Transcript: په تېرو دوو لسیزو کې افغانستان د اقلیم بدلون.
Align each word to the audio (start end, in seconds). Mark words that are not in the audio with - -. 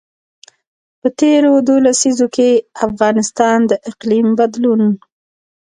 په 0.99 1.07
تېرو 1.19 1.51
دوو 1.67 1.83
لسیزو 1.85 2.27
کې 2.35 2.49
افغانستان 2.87 3.57
د 3.67 3.71
اقلیم 3.91 4.27
بدلون. 4.39 4.83